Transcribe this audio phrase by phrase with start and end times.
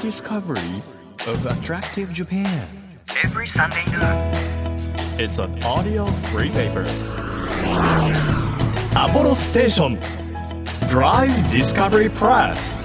[0.00, 0.82] discovery
[1.26, 2.66] of attractive Japan.
[3.22, 5.20] Every Sunday noon.
[5.20, 6.86] It's an audio free paper.
[8.92, 10.00] Apollo Station
[10.88, 12.79] Drive Discovery Press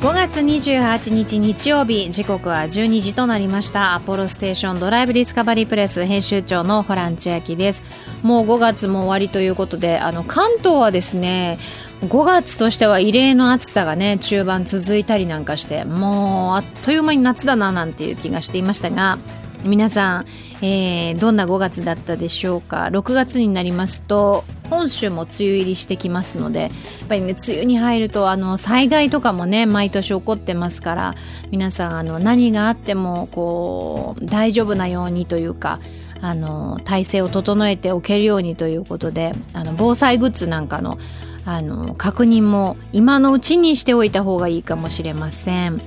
[0.00, 3.94] 5月28日日曜日時刻は12時となりました。
[3.94, 7.82] アポロステーションドライブディスカバリープレス編集長のホラン千秋です。
[8.22, 11.58] もう5月も終わりということであの関東はですね
[12.02, 19.18] 5月としては異例の暑さがね中盤続いたりなんかしてもうあっという間に夏だななんていう気がしていましたが
[19.64, 20.26] 皆さん、
[20.62, 22.88] えーどんな5月だったでしょうか。
[22.92, 26.70] 6月になりますと本州も梅雨入りしてきますのでやっ
[27.08, 31.14] ぱりね梅雨に入るとあの災害とかもね毎年起こってますから
[31.50, 35.80] 皆さんあの何があってもこう大丈夫なようにというか
[36.20, 40.98] あの体制を整えておけるようにということであの防災グッズなんかの
[41.48, 45.80] あの確認も今のうちにしておいた方がいいかもしれません。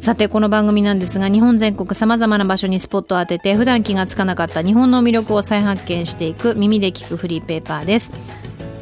[0.00, 8.10] さてこの番組なんですが日本全国さまざまな場所にスポットを当てて普段気がつかなかった日本の魅力を再発見していく耳で聞くフリーペーパーです。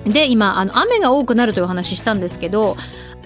[0.04, 2.76] で今あの雨が多くなるというお話ししたんですけど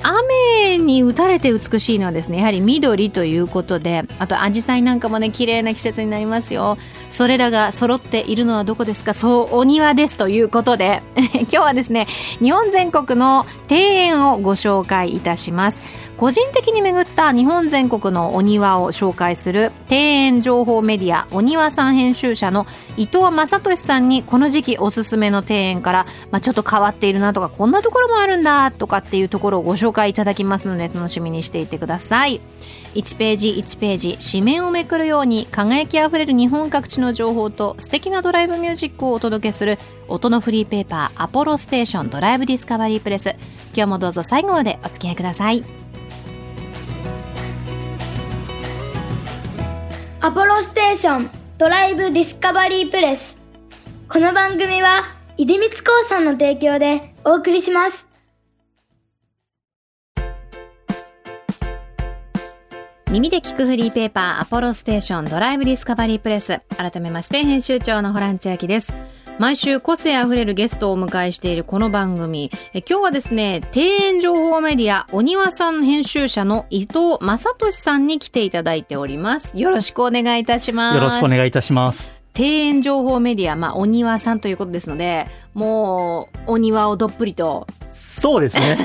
[0.03, 6.79] 雨に打たれて美しいのはですねやはり緑ということであと紫陽花なんかもね綺麗な季節になりますよ。
[7.15, 9.15] それらが揃っているのはどこですか？
[9.15, 11.03] そうお庭ですということで。
[11.17, 12.07] 今日はですね
[12.41, 15.81] 日本全国の庭園をご紹介いたします。
[16.17, 32.41] 個人的に巡った日本全国のお庭を紹介する庭園情報メディアお庭さん編集者の伊藤正俊さんにこの時期おすすめの庭園から、まあ、ちょっと変わっているなとかこんなところもあるんだとかっていうところをご紹介いただきますので楽しみにしていてください。
[32.95, 39.79] 1ページ1ページ紙面をめくるように輝きあふれる日本各地の情報と素敵なドライブミュージックをお届けする
[40.09, 43.37] 音のフリーペーパーアポロステーションドライブディスカバリープレス
[43.75, 45.65] 今日もどうぞ最後までお付き合いください
[50.21, 53.37] アポロステーションドライブディスカバリープレス。
[54.09, 55.03] この番組は、
[55.37, 58.04] 出光興産の提供でお送りします。
[63.15, 66.63] 耳で聞くフリーペーパーアポロステーションドライブディスカバリープレス。
[66.77, 68.93] 改めまして編集長のホラン千秋です。
[69.39, 72.51] 毎週個性あふれるゲストをお迎えしているこの番組。
[72.73, 79.53] え今日はですね庭園情報メディアお庭さん編集者の伊藤正俊さんに来ていただいております。
[79.57, 80.97] よろしくお願いいたします。
[80.97, 82.11] よろしくお願いいたします。
[82.37, 87.69] 庭園情報メディア、まあ、お庭さんということですのでもうお庭をどっぷりと
[88.25, 88.79] そうですね。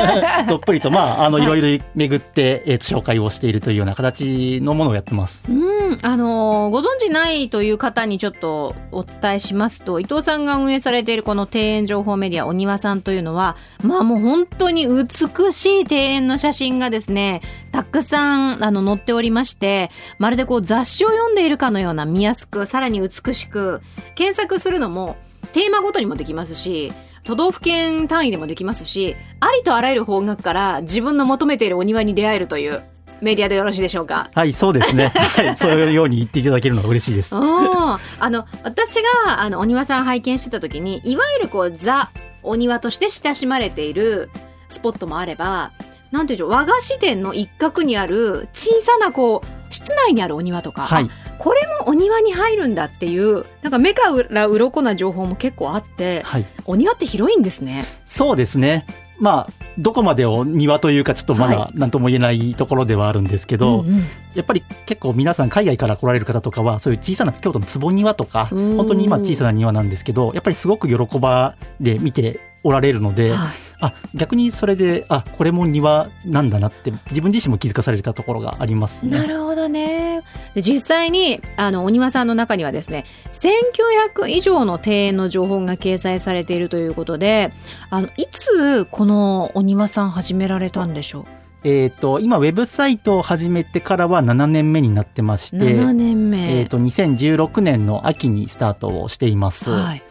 [0.48, 5.44] どっぷりと、まあ、あの、はいいろいろ巡って、えー紹介をしているというような形のものをやってます。
[5.50, 17.40] うん、あのーご存知ないという方にちょっとお伝えしますと伊藤さんが運営されているこの庭園情報メディアお庭さんというのはまあもう本当に美しい庭園の写真がですね
[17.72, 23.80] たくさんあの載っておりましてまるでこう雑誌を読んでいるかのような見やすくさらに美しく
[24.14, 25.16] 検索するのも
[25.52, 26.92] テーマごとにもできますし
[27.26, 32.82] 都道府県単位でもできますしありとあらゆる方角から自分の求めているお庭に出会えるという
[33.20, 34.30] メディアでよろしいでしょうか？
[34.34, 35.06] はい、そうですね。
[35.16, 37.34] はい、そういうように言っていただけるのは嬉しいです。
[37.34, 37.98] うんあ
[38.30, 42.10] の私があのお庭さん拝見してた時にいわゆるこうザ
[42.42, 44.28] お庭として親しまれている
[44.68, 45.72] スポットもあれば
[46.12, 56.46] なんていうんでしょう和菓子店の一角にある小さなこう室内にあるお庭とか、はいあこれもお庭に入るんだっていうなんか目から鱗な情報も結構あってはい。
[56.64, 57.84] お庭って広いんですね。
[58.04, 58.86] そうですね。
[59.18, 64.04] まあ、どこまでを庭というか、ちょっとまはだ何とも言えないところではあるんですけど、うんうん
[64.34, 79.18] やっぱり結構皆さん海外から来られる方とかは、そういう小さな京都の坪庭とか、うん本当に今小さな庭なんですけど、やっぱりすごく喜ばで見ておられるので、はいあ逆にそれであこれも庭なんだなって自分自身も気づかされたところがありますね。
[79.18, 80.22] なるほどね。
[80.54, 87.52] で実際にあのお庭さんの中にはですね1900以上の庭園の情報が掲載されているということで
[87.90, 91.26] あのいつこのお庭さん始められたんでしょ
[91.64, 95.64] えっ、と今ウェブサイトを始めてからは7年目になってましうて。
[95.64, 96.60] 7年目。
[96.60, 100.02] えー、と2016年の秋にスタートをしています、はい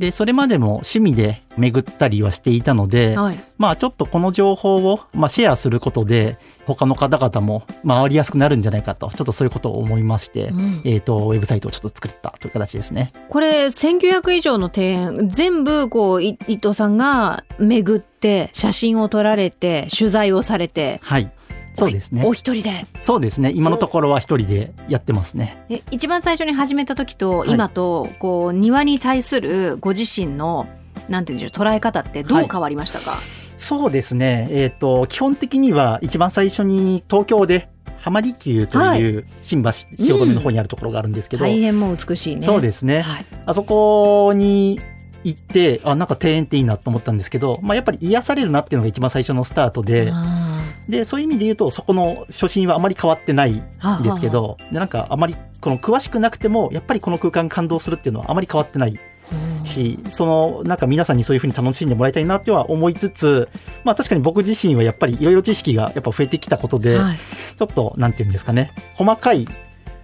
[0.00, 10.80] でそれまでも趣味で巡ったりはしていたので、はい、まあちょっとこの情報を、まあ、シェアすることで他の方々も回りやすくなるんじゃないかとちょっとそういうことを思いまして、うん。
[10.86, 13.12] えー、とウェブサイトをちょっと作ったという形ですね。
[13.28, 21.30] これ1900以上の庭園全部こうい伊藤さんが巡って写真を撮られて取材をされてはい
[21.74, 22.86] そうですねお一人で？
[23.02, 25.64] そうですね今のところは一人でやってますね。
[25.68, 30.68] え一番最初に始めた時とはい今とこう庭に対するご自身の
[31.08, 33.16] なんていうんでしょう捉え方ってどう変わりましたか、
[33.58, 34.48] そうですね。
[34.50, 37.68] えっ、と、基本的には一番最初に東京で
[37.98, 42.46] 浜離宮という新橋、汐留の方にあるところがあるんですけど、大変もう美しいね。
[42.46, 43.00] そうですね。
[43.00, 43.26] はい。
[43.46, 44.80] あそこに
[45.24, 58.98] 行って、あ、なんか庭園っていいなと思ったんですけど、まあやっぱり癒されるなっていうのが一番最初のスタートで、あで、そういう意味で言うと、そこの初心はあまり変わってないんーですけ、ど、でなんかあまりこの詳しくなくても、やっぱりこの空間感動するっていうのはあまり変わってない
[59.32, 59.66] うん。
[59.66, 63.48] し、そのなんか皆さんにそういうふうに楽しんでもらいたいなっては思いつつ、
[63.84, 67.18] まあ確かに僕自身はやっぱりいろいろ知識がやっぱ増えてきたことで、はい。
[67.56, 69.46] ちょっとなんていうんですかね、細かい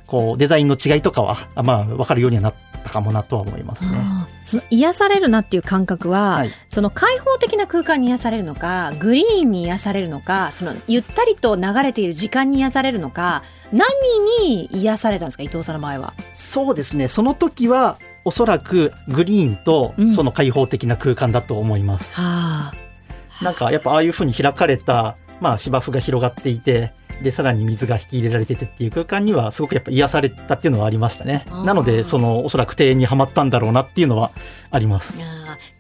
[0.06, 2.54] こうデザインの違いとかは、あまあ分かるようにはなっ
[2.84, 3.90] たかもなとは思いますね。
[4.44, 13.42] その癒されるなっていう感覚は、はいその開放的な空間に癒されるのかグリーンに癒されるのかそのゆったりと流れている時間に癒されるのか
[13.72, 13.88] 何
[14.44, 16.14] に癒されたんですか伊藤さんの場合は？
[16.34, 22.14] そうですね、その時はおそらくグリーンとうんその開放的な空間だと思います。
[22.14, 26.92] はあなんかやっぱああいう風に開かれた、まあ、芝生が広がっていて
[27.22, 31.46] でさらに水が引き入れられててっていう空間にはすごくやっぱ癒されたっていうのはありましたね。
[31.64, 34.32] なのでそのおそらく庭園にはまったんだろうなっていうのは
[34.70, 35.18] あります。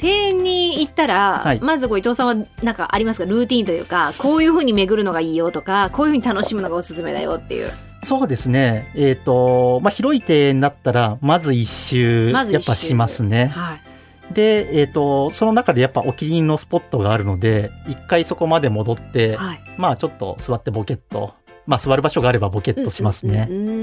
[0.00, 1.60] 庭園に行ったら、はい。
[1.60, 3.24] まずこう伊藤さんはなんかありますか？
[3.26, 7.70] ルーティンというかこういうふうに巡るのがいいよとかこういうふうに楽しむのがおすすめだよっていう。
[8.04, 8.92] そうですね。
[8.94, 12.54] えっ、とまあ広い庭園だったらまず一周まず一周。
[12.54, 13.48] やっぱしますね。
[13.48, 13.80] はい
[14.32, 19.60] でえっ、とその中でやっぱお気に入りのスポットがあるので一回そこまで戻って、はい。
[19.78, 21.34] まあちょっと座ってボケっと
[21.66, 23.76] まあ座る場所があればボケっとしますね、うんうんう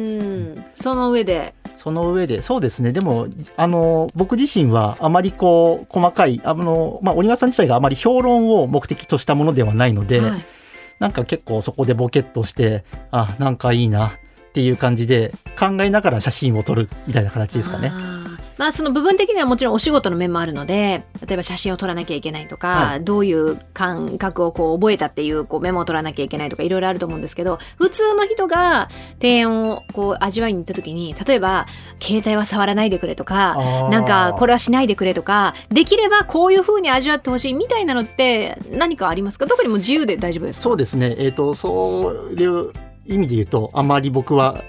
[0.59, 0.65] ん。
[0.73, 1.53] その上で。
[1.75, 10.41] その上で、そうですね、でも、あの、僕自身はあまりこう、細かい、あの、まあ、鬼川さん自体があまり評論を目的としたものではないので、はい。
[10.99, 14.11] なんか結構そこでボケっとして、あ、なんかいいなっ
[14.53, 17.91] ていう感じで、考えながら写真を撮るみたいな形ですかね。
[18.57, 28.89] まあその部分的にはもちろんお仕事の面もあるので例えば写真を撮らなきゃいけないとか、はどういう感覚をこう覚えたっていうこうメモを取らなきゃいけないとかいろいろあると思うんですけど普通の人が
[29.21, 31.65] 庭園をこう味わいに行った時に例えば
[32.01, 33.55] 携帯は触らないでくれとか
[33.89, 39.47] なんかこれはしないでくれとかできればこういう風に味わってほしいみたいなのって何かありますか？
[39.47, 40.63] 特にもう自由で大丈夫ですか？
[40.63, 42.71] そうですね、えっ、と、そういう
[43.05, 44.61] 意味で言うと、あまり僕は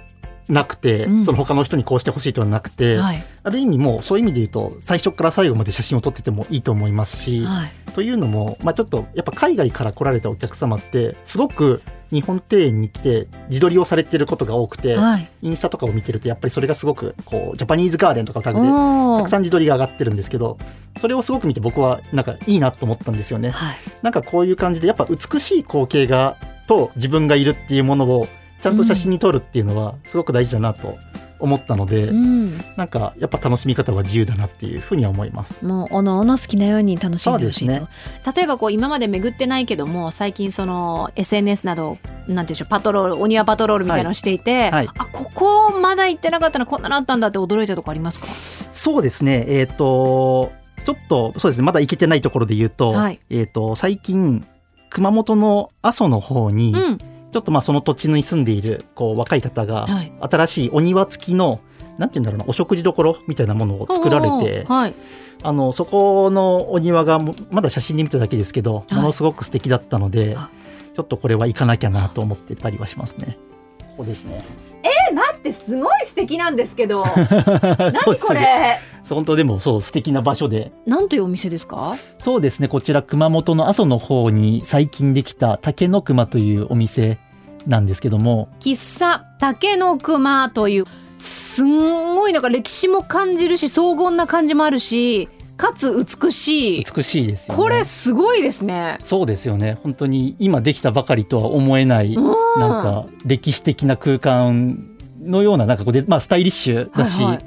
[0.48, 1.24] なくて、うん。
[1.24, 3.24] その他の人にこうしてほしいとはなくて、はい。
[3.42, 7.72] ある意味もうそういう意味で言うと、最初から最後まで写真を撮っててもいいと思いますし、はい。
[7.92, 11.80] というのも、まあ、ちょっとやっぱ海外から来られたお客様ってすごく
[12.10, 15.28] 日本庭園に来て自撮りをされてることが多くて、はい。
[15.42, 20.58] インスタとかを見てるとやっぱりそれがすごくこうジャパニーズガーデンとかのタグでたくさん自撮りが上がってるんですけど
[21.00, 23.50] それをすごく見て僕はなんかいいなと思ったんですよね。
[23.50, 23.76] はい。
[24.02, 26.36] なんかこういう感じでやっぱ美しい光景が
[26.66, 28.26] と自分がいるっていうものを
[28.64, 30.96] ちゃんと写真に撮るっていうのはすごく大事だなと
[31.38, 32.58] 思ったので、うん。
[32.78, 35.62] なんかやっぱ楽しみ方は自由だなっていうふうには思います。
[35.62, 37.86] もうおのおの好きなように楽しんでほしいと、そう
[38.32, 48.28] で例えばこう今まで巡ってないけども最近その SNS などなんていうんでしょうパトロールお庭パトロールみたいなのをしていて、はいあここまだ行ってなかったらこんなのあったんだって驚いたとこありますか？
[48.72, 50.50] そうですね、えっ、と、
[50.86, 53.20] ちょっと、そうですね、まだ行けてないところで言うと、はい。
[53.28, 54.46] えっ、と、最近、
[54.90, 56.98] 熊本の阿蘇の方に、うん
[57.34, 60.12] ちょっとまあその土地に住んでいるこう若い方が、はい。
[60.20, 61.58] 新しいお庭付きの、
[61.98, 64.94] なんて言うんだろうな、お食事処みたいなものを作られて、はい。
[65.42, 68.94] あの、そこのお庭がもまだ写真で見ただけですけど、い。
[68.94, 70.48] ものすごく素敵だったので、あ。
[70.94, 73.36] ちょっとこれは行かなきゃなと思ってたりはしますね。
[73.80, 74.44] ここですね。
[74.84, 77.04] え待ってすごい素敵なんですけど。
[77.16, 78.78] 何これ？
[79.08, 80.72] 本当でもそう素敵な場所で。
[80.86, 81.96] なんというお店ですか？
[82.18, 82.68] そうですね。
[82.68, 87.18] こちら熊本の阿蘇の方に最近できた竹の熊というお店
[87.66, 88.48] なんですけども。
[88.60, 90.84] 喫茶竹の熊という
[91.18, 96.84] すんごいなんか歴史も感じるし荘厳な感じもあるしかつ美しい。
[96.84, 97.62] 美しいですよね。
[97.62, 98.98] これすごいですね。
[99.02, 99.78] そうですよね。
[99.82, 102.24] 本当に今できたばかりとは思えないうん。
[102.60, 107.44] なんか歴史的な空間のようななんかこうで、まあ、スタイリッシュだし、はいはい。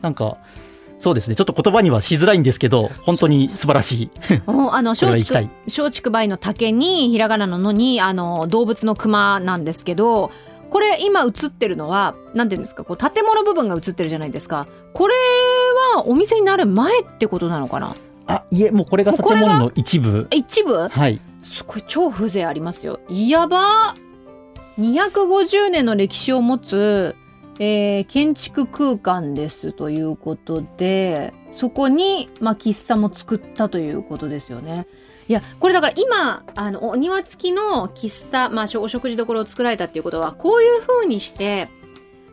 [0.00, 0.38] なんか
[1.00, 1.34] そうですね。
[1.34, 4.10] ちょっと言葉にはしづらいんですけど本当に素晴らしい。
[4.46, 10.30] うんあの松竹松竹梅の竹にひらがなののにあの動物の熊なんですけど
[10.68, 14.66] これ今映ってるのはなんていうんですかこう建物部分が映ってるじゃないですか。
[14.92, 15.14] これ
[15.96, 17.94] はお店になる前ってことなのかな？
[18.26, 20.28] あいえもうこれが建物の一部。
[20.30, 20.88] え一部？
[20.88, 21.18] はい。
[21.42, 23.00] すごい超風情ありますよ。
[23.08, 23.94] やば。
[24.78, 27.14] 250年の歴史を持つ、
[27.60, 34.86] えー建築空間ですということでそこに、まあ、喫茶も作ったということですよね。
[35.28, 41.68] いやこれだから今あのお庭付きの喫茶、まあ、お食事処を作られたっていうことはこういう風にして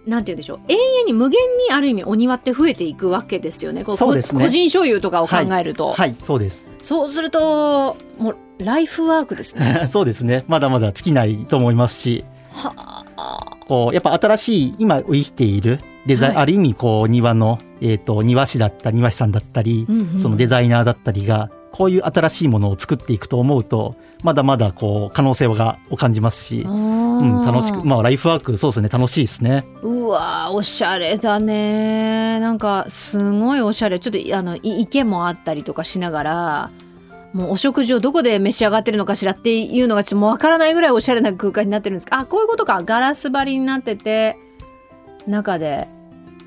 [0.08, 9.90] なんて言うんでしょう永遠に無限にある意味お庭って増えていくわけですよねこそうですね個人所有とかを考えると、はいそうですそうするともうライフワークですね。
[9.94, 12.74] そうですねまだまだ尽きないと思いますしは
[13.18, 13.57] あ。
[13.68, 16.44] こうやっぱ新しい今生きているデザイン、はい。
[16.44, 29.66] ある意味こう庭の、えー、と庭師だったり庭師さんだったり、うんうんそのデザイナーだったりがこういう新しいものを作っていくと思うとまだまだこう可能性がを感じますし、うん、楽しくまあライフワークそうですね楽しいですね。
[29.84, 34.00] うわーおしゃれだねなんかすごいおしゃれ。
[34.00, 36.72] ちょっとあのい池もあったりとかしながら
[37.34, 42.08] もうお食事をどこで召し上がってるのかしらっていうのがちょっともうわからないぐらいおしゃれな空間になってるんです。
[42.08, 42.82] かあこういうことか。
[42.86, 44.38] ガラス張りになってて
[45.28, 45.88] 中で。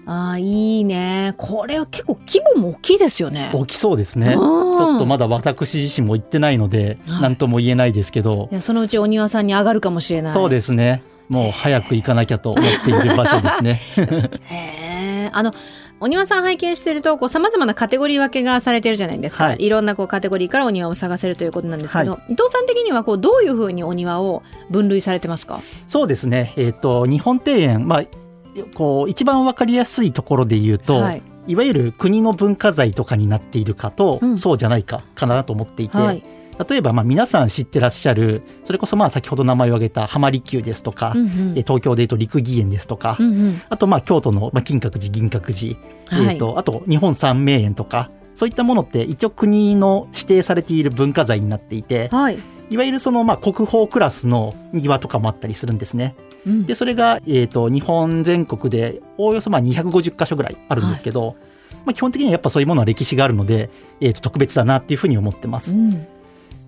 [0.06, 1.34] あーいいね。
[1.36, 3.50] これは結構規模も大きいですよね。
[3.54, 4.32] 大きそうですね。
[4.32, 4.42] ちうん。
[4.42, 7.22] ょっとまだ私自身も行ってないのではい。
[7.22, 8.48] 何とも言えないですけど。
[8.50, 10.32] い、やそのうちお庭さんに上がるかもしれない。
[10.32, 11.02] そうですね。
[11.28, 13.62] もう早く行かなきゃと思っている場所です
[14.00, 14.06] ね。
[14.46, 15.52] へえあの
[16.00, 19.56] お庭さん拝見してるとさまざまなカテゴリー分けがされてるじゃないですか、はい。
[19.58, 25.60] い、ろんなこうカテゴリーからお庭を探せるということなんですけど、伊藤さん的にはこうどういうふうにお庭を分類されてますか？
[25.86, 28.04] そうですね、えー、と日本庭園、まあ、
[28.74, 31.22] こう一番わかりやすいところで言うと、はい。
[31.46, 34.38] い、わゆる国の文化財とかになっているかと、うん。
[34.38, 36.22] そうじゃないかかなと思っていて、はい
[36.68, 41.58] 例えばまあ皆さん知ってらっしゃるそれこそまあ先ほど名前を挙げた浜離宮ですとか、うんうん。
[41.58, 43.62] えー東京でいうと陸義園ですとか、うんうん。
[43.68, 45.78] あとまあ京都のまあ金閣寺銀閣寺、
[46.24, 46.34] はい。
[46.34, 52.38] えー、とあと日本三名園とかそういったものって一応国の指定されている文化財になっていて、はい。
[52.70, 56.16] いわゆるそのまあ国宝クラスの庭とかもあったりするんですね。
[56.46, 56.66] うん。
[56.66, 61.36] でそれが、えー、と日本全国でおおよそまあ250箇所ぐらいあるんですけど、
[61.84, 65.72] まあ、基本的にはやっぱそういうものは歴史があるので、えー、と特別だなっていうふうに思ってます。
[65.72, 66.06] うん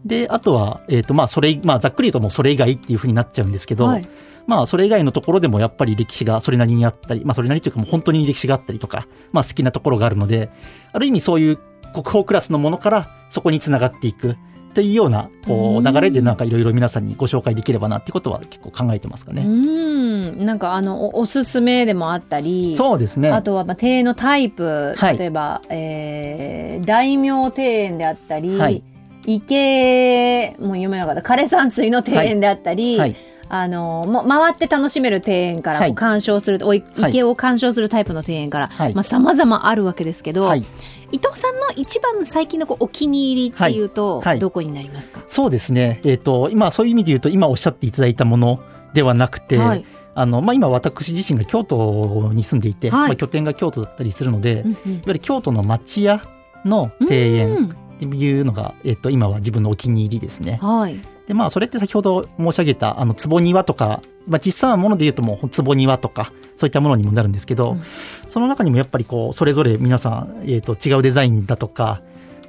[0.05, 4.09] であとは、えーとまあそれまあ、ざっくり言うともうそれ以外っていうふうになっちゃうんですけど、はい。
[4.47, 10.51] まあそれ以外のところでもやっぱり歴史がそれなりにあったり、まあ、それなりというかもう本当に歴史があったりとか、まあ、好きなところがあるので
[10.93, 11.59] ある意味そういう
[11.93, 14.37] 国宝クラスのものからそこにつながっていく
[14.75, 15.85] というようなこううん。
[15.85, 19.45] 流れでなんかいろいろ皆さんにご紹介できればなっていうことは結構考えてますかうね。
[19.45, 20.45] ん。
[20.45, 23.31] なんかあのおおすすめでもあったりそうですね。
[23.31, 25.19] あとはまあ庭園のタイプ、はい。
[25.19, 28.83] 例えば、えー大名庭園であったり、はい
[29.27, 33.17] 池もう読めなかった枯山水の庭園であったり、はい、
[33.49, 36.83] あのも回って楽しめる庭園から、鑑賞するはい。
[36.97, 38.95] 池を鑑賞するタイプの庭園から、はい。
[38.95, 40.65] まあ様々あるわけですけど、はい、
[41.13, 44.27] 伊藤さんの一番の最近のこうお気に入りっていうと、はい。
[44.27, 44.39] はい。
[44.39, 46.01] どこになりますか、そうですね。
[46.05, 48.61] えっ、と今そういう意味で言うと今おっしゃっていただいたもの
[48.95, 49.85] ではなくて、はい。
[50.15, 53.09] あのまあ今私自身が京都に住んでいて、はい。
[53.09, 54.77] まあ拠点が京都だったりするので、いわうん。
[54.87, 56.23] うんゆる京都の町屋
[56.65, 60.59] の庭園いうのが、えっと、今は自分のお気に入りですね。
[60.63, 67.83] はいでまあそれって先ほど申し上げたあの壺庭とか、まあ、実際のもので言うともう壺庭とかそういったものにもなるんですけど、うん
[68.29, 72.01] その中にもやっぱりこうそれぞれ皆さん、えっと違うデザインだとか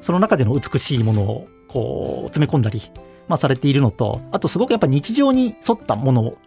[0.01, 2.81] その中での美しいものをこう詰め込んだり、
[3.27, 6.37] まあ、されているのとあとすごくやっぱ日常に沿ったものを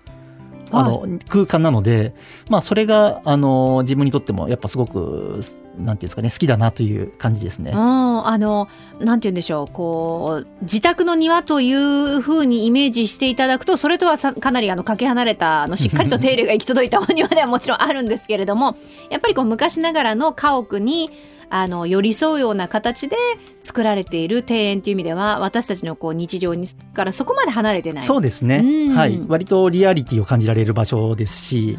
[0.70, 2.14] あの空間なので、
[2.50, 5.42] まあ、それがあの自分にとってもやっぱすごく
[5.78, 7.70] なんていうんですかね好きだなという感じですね。
[7.70, 8.68] うん、あの
[8.98, 18.76] なんて言うんでしょうこう自宅の庭というふうにイメージしていただくとそれとはさかなりあのかけ離れたあの しっかりと手入れが行き届いたお庭ではもちろんあるんですけれども
[19.10, 21.10] やっぱりこう昔ながらの家屋に
[21.48, 23.16] あの寄り添うような形で
[23.62, 28.04] 作られている庭園という意味では私たちのこう日常にからそこまで離れてない。
[28.04, 28.94] そうですね、うん。
[28.94, 31.78] はい、割とリアリティを感じられる場所ですし、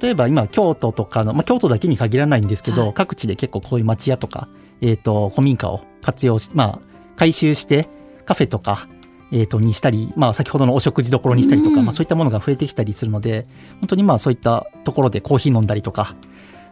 [0.00, 2.94] 例えば今京都とかの、まあ、京都だけに限らないんですけど、はい。
[2.94, 4.48] 各地で結構こういう町屋とか、
[4.80, 6.78] えー、と古民家を活用し、まあ、
[7.16, 7.88] 改修して
[8.24, 8.88] カフェとか、
[9.32, 11.84] えー、とにしたり、まあ、先ほどのお食事どころにしたりとか、うん。
[11.84, 13.46] まあ、そういったものが増えてきたりするので
[13.80, 16.14] 本当にまあそういったところでコーヒー飲んだりとか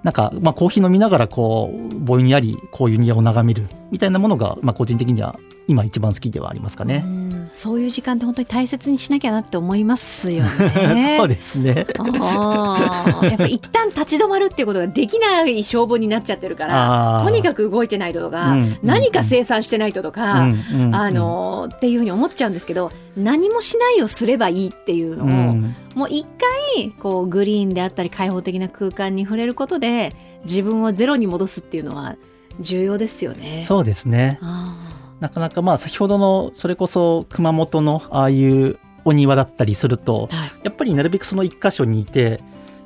[0.02, 5.38] なんか、まあ、コーヒー飲みながらこうぼんやりこういう庭を眺めるみたいなものが、まあ、個人的には
[5.68, 7.04] 今一番好きではありますかね。
[7.50, 11.16] うんそういう時間って本当に大切にしなきゃなって思いますよね。
[11.18, 11.74] そうですね。
[11.74, 26.24] やっぱ一旦立ち止まるっていうことができない消防になっちゃってるからとにかく動いてないととか、うん何か生産してないととか、うんうんあのーっていうふうに思っちゃうんですけど何もしないをすればいいっていうのを、うんもう一
[26.72, 30.12] 回こうグリーンであったり開放的な空間に触れることで
[30.44, 32.14] 自分をゼロに戻すっていうのは
[32.60, 33.64] 重要ですよね。
[33.66, 34.38] そうですね。
[34.40, 34.89] あ
[35.20, 40.50] なかなかまあ先ほどのそれこそ熊本のああいうお庭だったりするとーはい。
[40.64, 42.42] やっぱりなるべくその一箇所にいて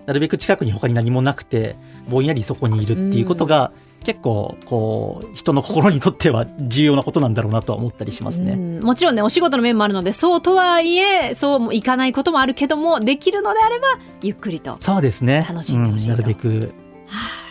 [0.06, 1.76] なるべく近くに他に何もなくて
[2.08, 3.72] ぼんやりそこにいるっていうことが、
[4.04, 8.52] 結構こう人の心にとっては重要なことなんだろうなとは思ったりしますね。
[8.52, 8.80] うん。
[8.80, 13.86] もちろんねお仕事の面もあるのでそうとはいえそうもいかないこともあるけどもできるのであれば
[14.20, 14.76] ゆっくりと。
[14.80, 15.46] そうですね。
[15.48, 16.12] 楽しんでほしいと。
[16.12, 16.20] うん。
[16.20, 16.74] なるべく。
[17.06, 17.43] はい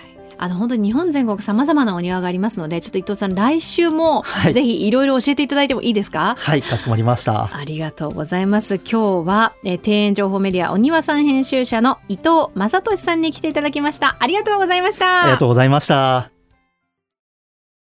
[0.44, 7.50] あの本当に日本全国さまざまなお庭がありますのでちょっと伊藤さん来週もはいぜひいろいろ教えていただいてもいいですか、はい、かしこまりました。
[7.56, 8.76] ありがとうございます。
[8.76, 14.18] 今日は、えー庭園情報メディアお庭さん編集者の伊藤正俊さんに来ていただきました。
[14.20, 15.24] ありがとうございました。
[15.24, 16.30] ありがとうございました。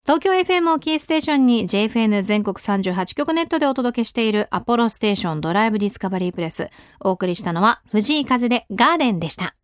[0.03, 6.70] 東京 FM をキーステーションに JFN 全国38局ネットでお届けしているアポロステーションドライブディスカバリープレス。
[7.00, 9.55] お送りしたのは藤井風でガーデンでした。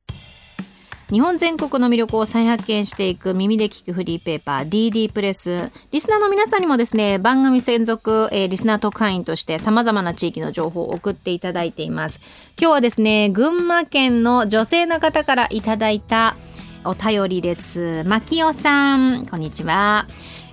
[1.10, 5.72] 日本全国の魅力を再発見していく耳で聞くフリーペーパー DD プレス。
[5.92, 12.20] リスナーの皆さんにもですね、番組専属、えーリスナー特派員として様々な地域の情報を送っていただいています。
[12.60, 16.36] 今日はですね、群馬県の女性の方からいただいた
[16.84, 18.04] お便りです。
[18.04, 20.08] まきおさん、こんにちは。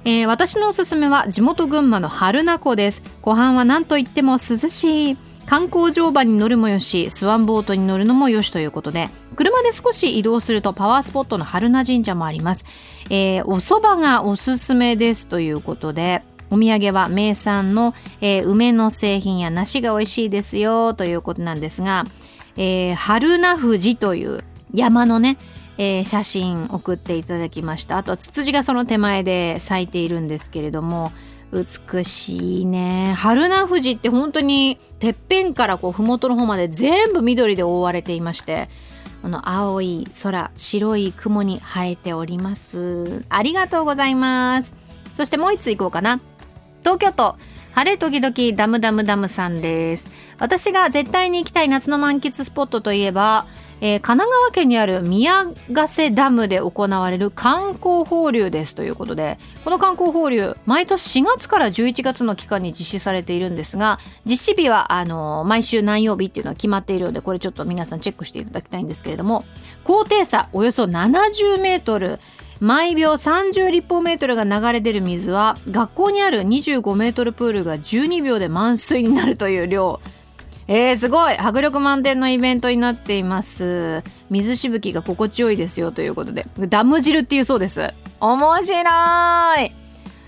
[0.05, 3.03] えー私のおすすめは地元群馬の春名湖です。
[3.23, 5.17] 湖畔は何といっても涼しい。
[5.47, 12.65] 観光乗馬に乗るもよし、スワンボートに乗るのもよしということで、車で少し移動するとパワースポットの春名神社もあります。
[13.11, 22.05] えーお蕎麦がおすすめですということで、お土産は名産の、えー梅の製品や梨が美味しいですよということなんですが、
[22.57, 25.37] えー春名富士という山のね、
[25.77, 31.13] えー写真送っていただきましたあとツツジがその手前で咲いているんですけれども
[31.55, 33.15] 美しいね。
[33.17, 38.69] 春名富士って本当にてっぺんからこう麓の方まで全部緑で覆われていまして
[39.23, 43.25] この青い空白い雲に生えております。
[43.29, 44.75] ありがとうございます。
[45.15, 46.21] そしてもう一つ行こうかな。
[46.81, 47.37] 東京都
[47.73, 50.11] 晴れ時々ダムダムダムさんです。
[50.39, 53.47] 私が絶対に行きたい夏の満喫スポットといえば、
[53.81, 69.45] えー神奈川県にある宮ヶ瀬ダムで行われる観光放流ですということでこの観光放流毎年4月から11月の期間に実施されているんですが実施日はあのー毎週何曜日っていうのは決まっているのでこれちょっと皆さんチェックしていただきたいんですけれども
[69.85, 72.19] 高低差およそ70メートル
[72.61, 80.01] 毎秒30立方メートルが流れ出る水は学校にある25メートルプールが12秒で満水になるという量。
[80.67, 81.37] えー、すごい。
[81.37, 84.03] 迫力満点のイベントになっています。
[84.31, 86.47] 水しぶきが心地よいですよということで。
[86.59, 87.93] ダム汁っていうそうです。
[88.21, 89.73] 面白い。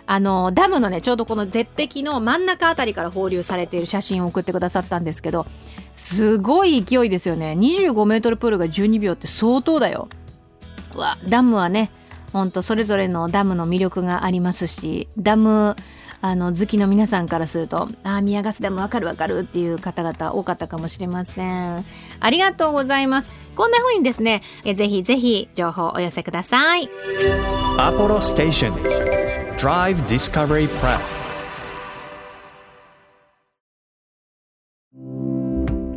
[0.08, 5.46] あのダムのねちょうどこの絶壁の真ん中あたりから放流されている写真を送ってくださったんですけど
[5.94, 7.56] すごい勢いですよね。
[7.58, 10.08] 25メートルプールが12秒って相当だよ。
[10.94, 11.90] わダムはね
[12.32, 15.76] ほんとそれぞれのダムの魅力がありますしダム
[16.20, 21.84] あの好きの皆さんからすると「あー宮ヶ瀬ダムわかるわかる」っていう方々多かったかもしれません。
[22.20, 23.30] ありがとうございます。
[23.54, 26.88] こんな風にですねえぜひぜひ情報をお寄せください。
[27.78, 28.72] Apollo Station.
[29.56, 31.00] Drive Discovery Press.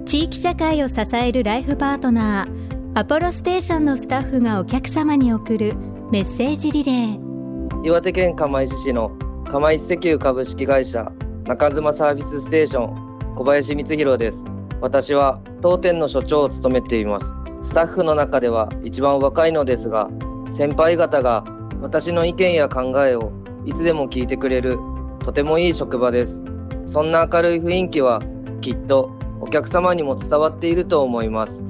[0.06, 5.76] 地域社会を支えるライフパートナーアポロステーションのスタッフがお客様に送る
[6.12, 7.86] メッセージリレー。
[7.86, 9.12] 岩手県釜石市の
[9.52, 11.12] 釜石石油株式会社
[11.46, 14.38] 中妻サービスステーション小林光弘です。
[14.80, 17.26] 私は当店の所長を務めています。
[17.64, 20.08] スタッフの中では一番若いのですが
[20.56, 21.44] 先輩方が
[21.82, 23.32] 私の意見や考えを
[23.66, 24.78] いつでも聞いてくれる
[25.26, 26.40] とてもいい職場です。
[26.86, 28.22] そんな明るい雰囲気は
[28.62, 31.64] きっとお客様にも伝わっていると思います。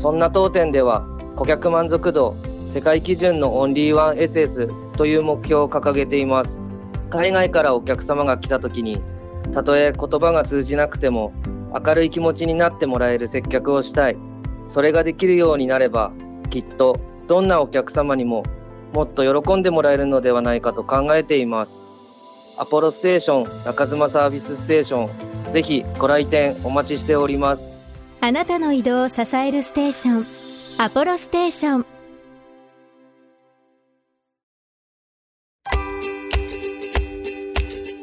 [0.00, 1.06] そんな当店では
[1.36, 2.34] 顧客満足度
[2.74, 6.61] 世界基準のオンリーワン SS という目標を掲げています。
[7.12, 9.02] 海外からお客様が来た時に
[9.52, 11.34] たとえ言葉が通じなくても
[11.74, 14.16] 明るい気持ちになってもらえる接客をしたい。
[14.70, 16.10] それができるようになれば
[16.48, 16.98] きっと
[17.28, 18.44] どんなお客様にも
[18.94, 21.74] もっと喜んでもらえるのではないかと考えています。
[22.56, 27.64] アポロステーション中妻サービスステーションぜひご来店お待ちしております。
[28.22, 30.26] あなたの移動を支えるステーション
[30.78, 31.91] アポロステーション。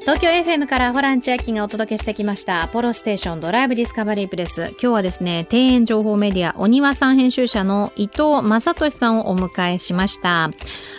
[0.09, 4.69] 東京 FM からホラン千秋がお届けしてきましたアポロステーションドライブディスカバリープレス。
[4.69, 10.49] 今日はですね庭園情報メディアお庭さん編集者の伊藤正俊さんをお迎えしました。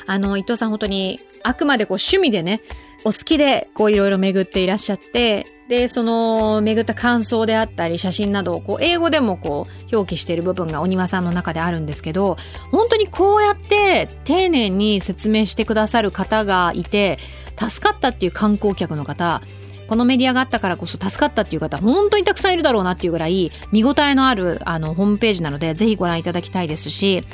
[0.07, 2.61] あの伊藤さん本当にあくまでこう趣味でね
[3.05, 12.37] お好きでこういろいろ巡っていらっしゃってでその巡った感想であったり写真などをこう英語でもこう表記している部分がお庭さんの中であるんですけど
[12.73, 17.19] 本当にこうやって丁寧に説明してくださる方がいて
[17.57, 19.43] 助かったっていう観光客の方
[19.91, 27.25] このメディアがあったからこそ助かったっていう方本当にたくさんいるだろうなっていうぐらい見応えのあるあのホームページなのでぜひご覧いただきたいですし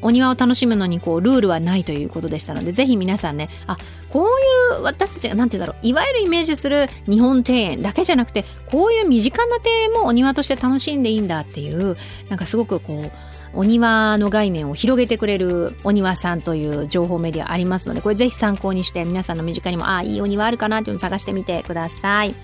[0.00, 3.76] お庭を楽しむのにこうルールはないということでしたのでぜひ皆さんねあ
[4.08, 11.94] こういう私たちがなんて言うんだろういわゆるイメージする日本庭園だけじゃなくてこういう身近な庭園もお庭として楽しんでいいんだっていう
[12.30, 22.34] なんかすごくこうお庭の概念を広げてくれるお庭さんという情報メディアありますのでこれぜひ参考にして皆さんの身近にもああいいお庭あるかなっていうのを探してみてください。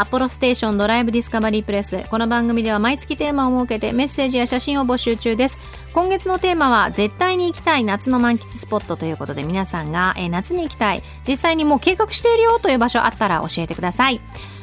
[0.00, 5.58] アポロステーションドライブディスカバリープレスこの番組では毎月テーマを設けてメッセージや写真を募集中です。
[5.92, 14.20] 今月のテーマは絶対に行きたい夏の満喫スポットということで皆さんが、え夏に行きたい実際にもう計画しているよという場所あったら教えてください。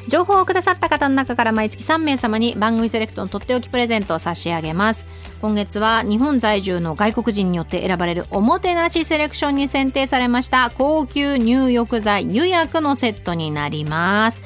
[0.08, 5.06] 情報をくださった方の中から毎月3名様に番組セレクトのとっておきプレゼントを差し上げます。
[5.42, 10.72] 今月は日本在住の外国人によって選ばれるおもてなしセレクションに選定されました。
[10.78, 14.42] 高級入浴剤湯薬のセットになります。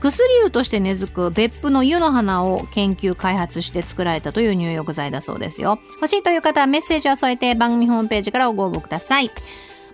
[0.00, 5.80] 薬湯として根付く別府の湯の花を研究開発して作られたという入浴剤だそうですよ。
[5.94, 9.30] 欲しいという方はメッセージを添えて番組ホームページからご応募ください。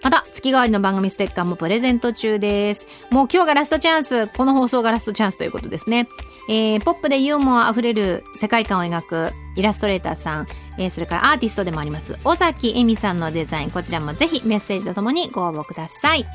[0.05, 2.87] また月替わりの番組ステッカーもプレゼント中です。
[3.11, 4.27] もう今日がラストチャンス。
[4.29, 6.09] この放送がラストチャンスということですね。
[6.51, 12.19] えーポップでユーモアあふれる世界観を描くイラストレーターさん、えーそれからアーティストでもあります。
[12.23, 13.71] 尾崎恵美さんのデザイン。
[13.71, 16.27] こちらもぜひメッセージとともにご応募ください。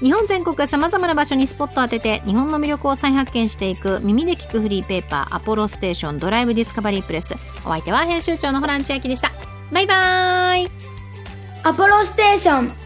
[0.00, 7.34] 日本全国さまざまな場所にスポットを当てて日本の魅力を再発見していく耳で聞くフリーペーパーアポロステーションドライブディスカバリープレス。
[7.66, 9.32] お相手は編集長のホラン千秋でした。
[9.70, 10.70] バイバーイ。
[11.62, 12.85] アポロステーション。